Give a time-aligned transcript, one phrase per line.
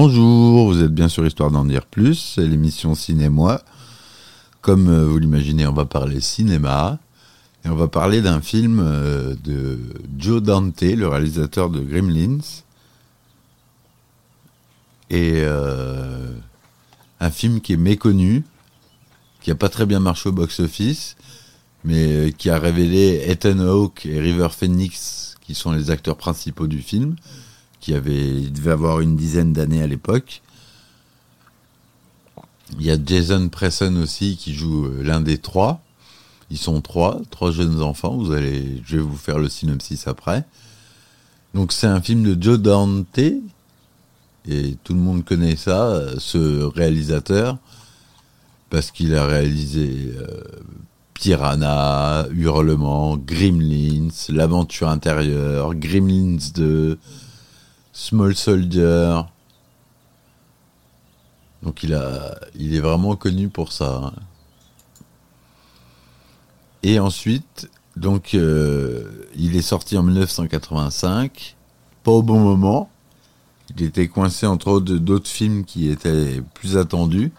[0.00, 3.60] Bonjour, vous êtes bien sur Histoire d'en dire plus, c'est l'émission Ciné-moi.
[4.60, 7.00] Comme euh, vous l'imaginez, on va parler cinéma.
[7.64, 9.80] Et on va parler d'un film euh, de
[10.16, 12.38] Joe Dante, le réalisateur de Gremlins.
[15.10, 16.30] Et euh,
[17.18, 18.44] un film qui est méconnu,
[19.40, 21.16] qui n'a pas très bien marché au box-office,
[21.82, 26.82] mais qui a révélé Ethan Hawke et River Phoenix, qui sont les acteurs principaux du
[26.82, 27.16] film
[27.80, 30.42] qui avait, il devait avoir une dizaine d'années à l'époque.
[32.78, 35.80] Il y a Jason Presson aussi qui joue euh, l'un des trois.
[36.50, 38.16] Ils sont trois, trois jeunes enfants.
[38.16, 40.44] Vous allez, je vais vous faire le synopsis après.
[41.54, 47.58] Donc c'est un film de Joe Dante et tout le monde connaît ça, ce réalisateur,
[48.70, 50.42] parce qu'il a réalisé euh,
[51.14, 56.98] Piranha, Hurlement, Gremlins, L'aventure intérieure, Gremlins 2,
[57.98, 59.22] Small Soldier.
[61.64, 64.00] Donc il, a, il est vraiment connu pour ça.
[64.04, 64.12] Hein.
[66.84, 71.56] Et ensuite, donc euh, il est sorti en 1985,
[72.04, 72.88] pas au bon moment.
[73.76, 77.32] Il était coincé entre d'autres films qui étaient plus attendus.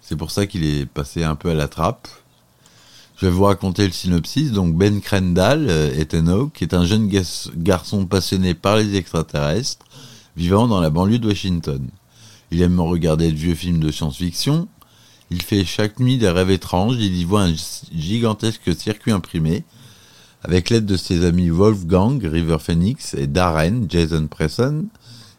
[0.00, 2.08] C'est pour ça qu'il est passé un peu à la trappe.
[3.16, 4.52] Je vais vous raconter le synopsis.
[4.52, 7.10] Donc Ben Crendal, euh, Ethan Hawke, qui est un jeune
[7.56, 9.86] garçon passionné par les extraterrestres,
[10.36, 11.82] vivant dans la banlieue de Washington.
[12.50, 14.68] Il aime regarder de vieux films de science-fiction.
[15.30, 16.96] Il fait chaque nuit des rêves étranges.
[16.98, 17.54] Il y voit un
[17.92, 19.64] gigantesque circuit imprimé.
[20.42, 24.84] Avec l'aide de ses amis Wolfgang, River Phoenix et Darren, Jason Presson,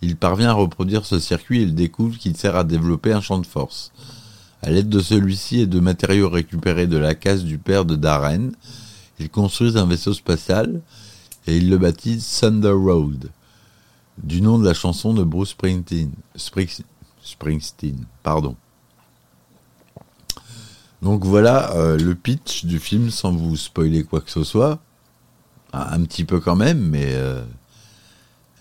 [0.00, 3.38] il parvient à reproduire ce circuit et il découvre qu'il sert à développer un champ
[3.38, 3.92] de force.
[4.64, 8.52] À l'aide de celui-ci et de matériaux récupérés de la case du père de Darren,
[9.18, 10.80] ils construisent un vaisseau spatial
[11.46, 13.28] et ils le baptisent Thunder Road,
[14.16, 16.12] du nom de la chanson de Bruce Springsteen.
[17.22, 18.56] Springsteen, pardon.
[21.02, 24.80] Donc voilà euh, le pitch du film sans vous spoiler quoi que ce soit.
[25.74, 27.44] Un, petit peu quand même, mais euh,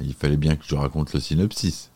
[0.02, 1.92] il fallait bien que je raconte le synopsis.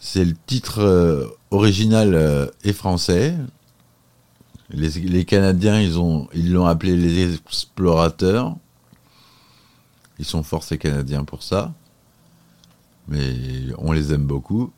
[0.00, 3.36] C'est le titre euh, original euh, et français.
[4.72, 8.56] Les, Canadiens, ils ont, ils l'ont appelé les explorateurs.
[10.20, 11.72] Ils sont forcés canadiens pour ça.
[13.08, 13.34] Mais
[13.78, 14.70] on les aime beaucoup.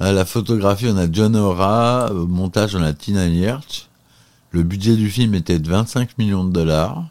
[0.00, 2.10] À la photographie, on a John Ora.
[2.12, 3.88] Au montage, on a Tina Nierch.
[4.50, 7.04] Le budget du film était de 25 millions de dollars.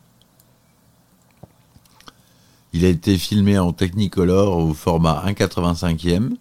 [2.73, 6.35] Il a été filmé en Technicolor au format 1,85e.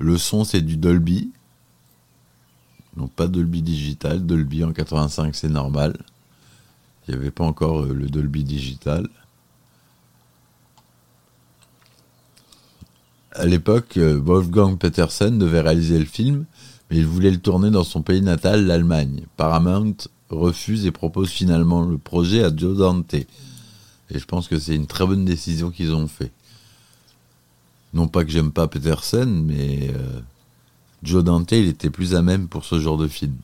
[0.00, 1.30] Le son, c'est du Dolby.
[2.96, 4.24] Donc pas Dolby digital.
[4.24, 5.94] Dolby en 85, c'est normal.
[7.06, 9.06] Il n'y avait pas encore euh, le Dolby digital.
[13.32, 16.46] À l'époque, euh, Wolfgang Petersen devait réaliser le film,
[16.90, 19.26] mais il voulait le tourner dans son pays natal, l'Allemagne.
[19.36, 19.96] Paramount
[20.30, 23.12] refuse et propose finalement le projet à Joe Dante.
[23.12, 23.26] Et
[24.10, 26.32] je pense que c'est une très bonne décision qu'ils ont fait.
[27.92, 30.20] Non pas que j'aime pas Peterson, mais euh,
[31.02, 33.36] Joe Dante, il était plus à même pour ce genre de film.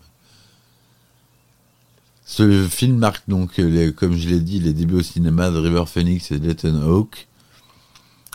[2.24, 3.60] Ce film marque donc,
[3.94, 7.28] comme je l'ai dit, les débuts au cinéma de River Phoenix et d'Ethan Hawke.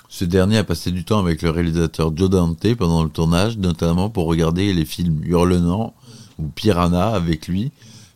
[0.07, 4.09] Ce dernier a passé du temps avec le réalisateur Joe Dante pendant le tournage, notamment
[4.09, 5.93] pour regarder les films Hurlement
[6.39, 7.71] ou Piranha avec lui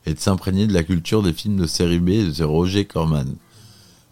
[0.06, 3.36] et de s'imprégner de la culture des films de série B de Roger Corman.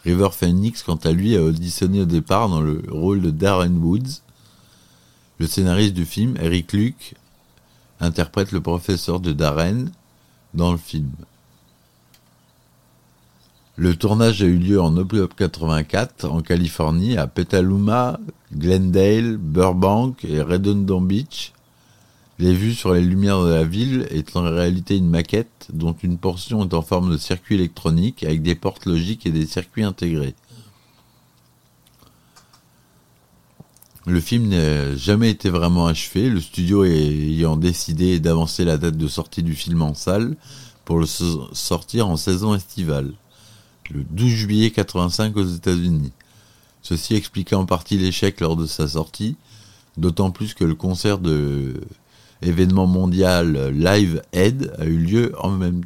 [0.03, 4.21] River Phoenix, quant à lui, a auditionné au départ dans le rôle de Darren Woods.
[5.39, 7.15] Le scénariste du film, Eric Luke,
[7.99, 9.85] interprète le professeur de Darren
[10.53, 11.11] dans le film.
[13.75, 18.19] Le tournage a eu lieu en octobre 84 en Californie, à Petaluma,
[18.53, 21.53] Glendale, Burbank et Redondo Beach.
[22.39, 26.17] Les vues sur les lumières de la ville est en réalité une maquette dont une
[26.17, 30.33] portion est en forme de circuit électronique avec des portes logiques et des circuits intégrés.
[34.05, 39.07] Le film n'a jamais été vraiment achevé, le studio ayant décidé d'avancer la date de
[39.07, 40.35] sortie du film en salle
[40.83, 43.13] pour le sortir en saison estivale,
[43.91, 46.11] le 12 juillet 85 aux États-Unis.
[46.81, 49.37] Ceci expliquait en partie l'échec lors de sa sortie,
[49.95, 51.79] d'autant plus que le concert de
[52.43, 55.81] événement mondial Live Aid a eu lieu en même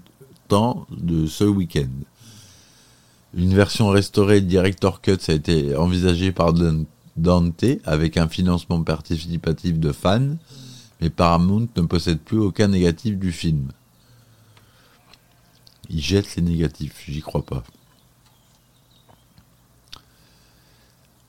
[0.48, 1.90] temps de ce week-end.
[3.34, 6.54] Une version restaurée Director Cut a été envisagée par
[7.16, 10.38] Dante avec un financement participatif de fans,
[11.02, 13.68] mais Paramount ne possède plus aucun négatif du film.
[15.90, 17.64] Il jette les négatifs, j'y crois pas.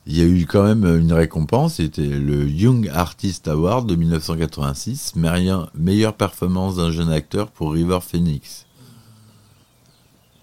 [0.09, 5.13] Il y a eu quand même une récompense, c'était le Young Artist Award de 1986,
[5.15, 8.65] meilleure, performance d'un jeune acteur pour River Phoenix.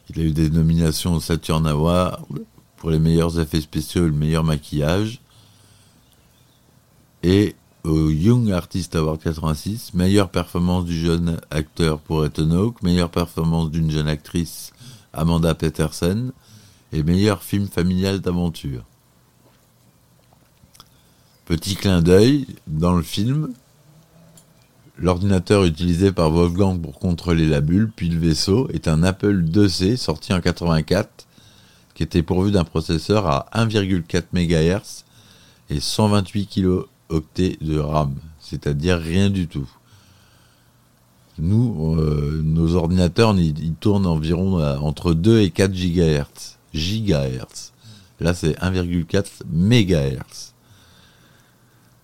[0.09, 2.21] Il a eu des nominations au Saturn Award
[2.77, 5.21] pour les meilleurs effets spéciaux et le meilleur maquillage.
[7.25, 13.73] Et au Young Artist Award 86, meilleure performance du jeune acteur pour Ethan meilleure performance
[13.73, 14.71] d'une jeune actrice
[15.13, 16.31] Amanda Peterson
[16.93, 18.85] et meilleur film familial d'aventure.
[21.47, 23.53] Petit clin d'œil, dans le film,
[24.99, 29.97] l'ordinateur utilisé par Wolfgang pour contrôler la bulle, puis le vaisseau, est un Apple IIc
[29.97, 31.09] sorti en 84,
[31.95, 35.05] qui était pourvu d'un processeur à 1,4 MHz
[35.71, 39.71] et 128 kilooctets de RAM, c'est-à-dire rien du tout.
[41.39, 46.57] Nous, euh, nos ordinateurs, ils, tournent environ euh, entre 2 et 4 GHz.
[46.75, 47.73] Gigahertz.
[48.21, 50.56] Là, c'est 1,4 MHz.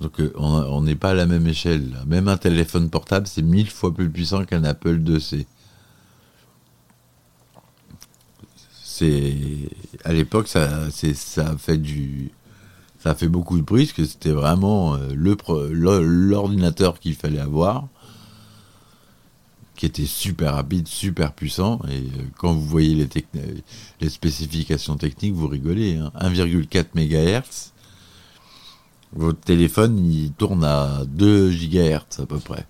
[0.03, 1.97] Donc euh, on n'est pas à la même échelle.
[2.07, 5.47] Même un téléphone portable, c'est mille fois plus puissant qu'un Apple IIc.
[8.83, 9.35] C'est
[10.05, 11.81] à l'époque ça, ça a fait
[12.99, 15.15] ça fait beaucoup de bruit parce que c'était vraiment euh,
[15.73, 17.89] l'ordinateur qu'il fallait avoir
[19.77, 21.81] qui était super rapide, super puissant.
[21.89, 23.09] Et euh, quand vous voyez les,
[24.01, 25.97] les spécifications techniques, vous rigolez.
[25.97, 26.85] 1,4 hein.
[26.95, 27.73] MHz
[29.15, 32.67] votre téléphone, il tourne à 2 GHz à peu près.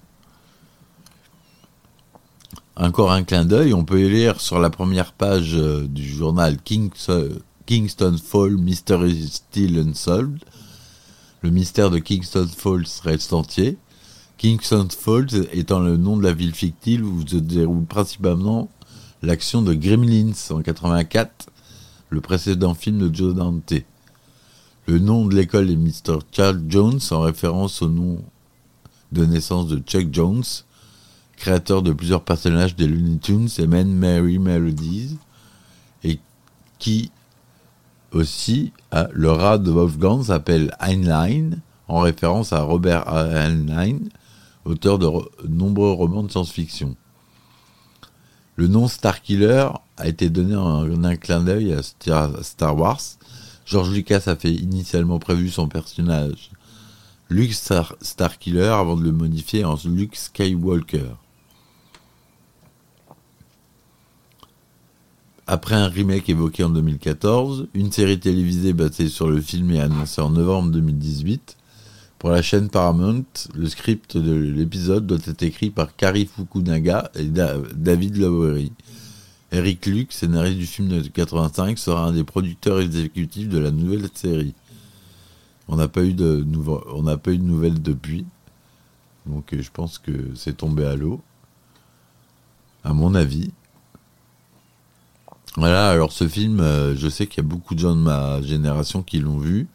[2.74, 8.16] Encore un clin d'œil, on peut lire sur la première page euh, du journal Kingston
[8.16, 10.42] Fall Mystery Still Unsolved.
[11.42, 13.76] Le mystère de Kingston Falls reste entier.
[14.38, 18.70] Kingston Falls étant le nom de la ville fictive où se déroule principalement
[19.22, 21.50] l'action de Gremlins en 84,
[22.10, 23.74] le précédent film de Joe Dante.
[24.92, 26.18] Le nom de l'école est Mr.
[26.32, 28.22] Charles Jones en référence au nom
[29.10, 30.44] de naissance de Chuck Jones,
[31.38, 35.16] créateur de plusieurs personnages des Looney Tunes et Men Mary Melodies,
[36.04, 36.20] et
[36.78, 37.10] qui
[38.12, 38.74] aussi,
[39.12, 41.52] le rat de Wolfgang s'appelle Heinlein,
[41.88, 43.96] en référence à Robert Heinlein,
[44.66, 45.08] auteur de
[45.48, 46.96] nombreux romans de science-fiction.
[48.56, 51.82] Le nom Starkiller a été donné en un clin d'œil à
[52.42, 53.00] Star Wars,
[53.64, 56.50] George Lucas a fait initialement prévu son personnage
[57.32, 61.12] Luke Starkiller avant de le modifier en Luke Skywalker.
[65.46, 70.20] Après un remake évoqué en 2014, une série télévisée basée sur le film est annoncée
[70.20, 71.56] en novembre 2018.
[72.18, 73.24] Pour la chaîne Paramount,
[73.54, 78.72] le script de l'épisode doit être écrit par Kari Fukunaga et David Lowery.
[79.52, 84.08] Eric Luke, scénariste du film de 85, sera un des producteurs exécutifs de la nouvelle
[84.14, 84.54] série.
[85.68, 86.44] On n'a pas eu de
[86.94, 88.24] on n'a pas eu de nouvelles depuis,
[89.26, 91.20] donc euh, je pense que c'est tombé à l'eau,
[92.82, 93.52] à mon avis.
[95.56, 98.40] Voilà, alors ce film, euh, je sais qu'il y a beaucoup de gens de ma
[98.40, 99.68] génération qui l'ont vu.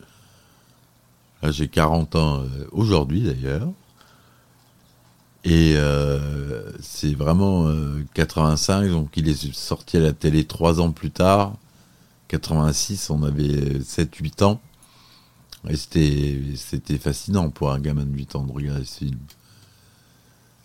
[1.43, 3.69] j'ai 40 ans euh, aujourd'hui d'ailleurs.
[5.49, 7.71] Et euh, c'est vraiment
[8.15, 11.53] 85, euh, donc il est sorti à la télé trois ans plus tard.
[12.27, 14.59] 86, on avait 7-8 ans.
[15.69, 19.19] Et c'était fascinant pour un gamin de 8 ans de regarder ce film.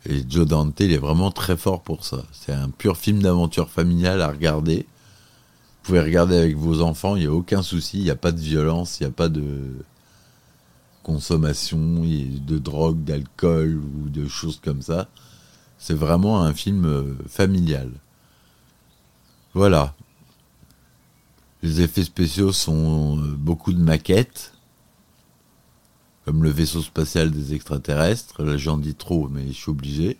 [0.07, 2.25] Et Joe Dante, il est vraiment très fort pour ça.
[2.33, 4.78] C'est un pur film d'aventure familiale à regarder.
[4.78, 8.33] Vous pouvez regarder avec vos enfants, il n'y a aucun souci, il n'y a pas
[8.33, 9.76] de violence, il n'y a pas de
[11.02, 15.09] consommation de drogue, d'alcool ou de choses comme ça.
[15.78, 17.90] C'est vraiment un film euh, familial.
[19.54, 19.94] Voilà.
[21.62, 24.52] Les effets spéciaux sont euh, beaucoup de maquettes,
[26.25, 28.42] comme le vaisseau spatial des extraterrestres.
[28.42, 30.18] Là, j'en dis trop, mais je suis obligé.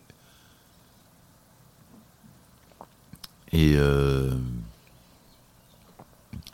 [3.52, 4.34] Et euh,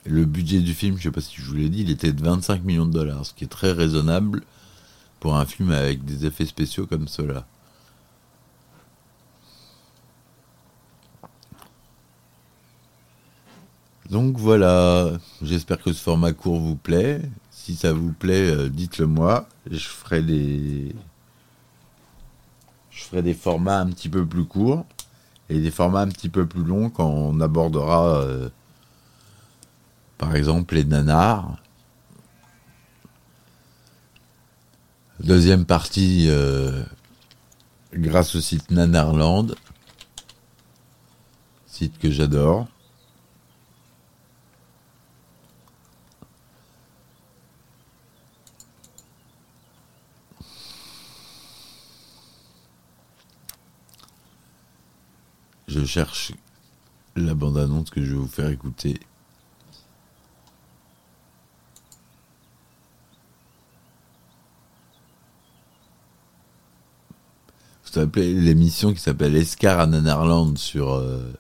[0.09, 2.13] le budget du film, je ne sais pas si je vous l'ai dit, il était
[2.13, 4.43] de 25 millions de dollars, ce qui est très raisonnable
[5.21, 7.47] pour un film avec des effets spéciaux comme cela.
[14.11, 15.13] Donc voilà,
[15.43, 17.21] j'espère que ce format court vous plaît.
[17.51, 19.47] Si ça vous plaît, euh, dites-le moi.
[19.71, 20.95] Je ferai des
[22.91, 24.87] je ferai des formats un petit peu plus courts
[25.51, 28.49] et des formats un petit peu plus longs quand on abordera euh,
[30.19, 31.57] par exemple, les nanars.
[35.21, 36.85] Deuxième partie, euh,
[37.93, 39.55] grâce au site Nanarland,
[41.67, 42.67] site que j'adore.
[55.69, 56.33] Je cherche
[57.15, 59.01] la bande-annonce que je vais vous faire écouter
[67.97, 71.33] L'émission qui s'appelle Escar à Nanarland sur euh,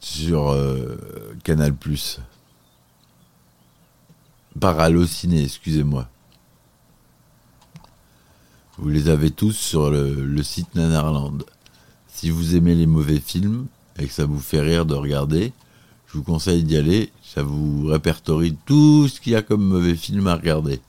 [0.00, 0.96] sur euh,
[1.42, 2.20] Canal Plus.
[4.60, 6.08] Par Allociné, excusez-moi.
[8.78, 11.44] Vous les avez tous sur le, site Nanarland.
[12.08, 13.66] Si vous aimez les mauvais films
[13.98, 15.52] et que ça vous fait rire de regarder,
[16.06, 17.12] je vous conseille d'y aller.
[17.22, 20.80] Ça vous répertorie tout ce qu'il y a comme mauvais film à regarder.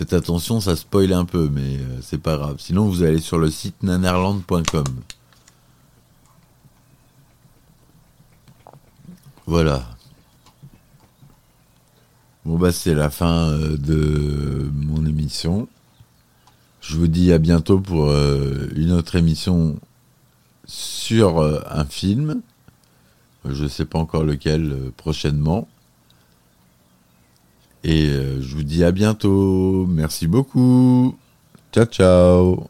[0.00, 2.56] Faites attention, ça spoil un peu, mais euh, c'est pas grave.
[2.58, 4.84] Sinon, vous allez sur le site nanarland.com.
[9.44, 9.84] Voilà.
[12.46, 15.68] Bon bah c'est la fin euh, de mon émission.
[16.80, 19.78] Je vous dis à bientôt pour euh, une autre émission
[20.64, 22.40] sur un film.
[23.44, 25.68] Je ne sais pas encore lequel prochainement.
[27.84, 28.10] Et
[28.40, 29.86] je vous dis à bientôt.
[29.86, 31.16] Merci beaucoup.
[31.72, 32.68] Ciao ciao.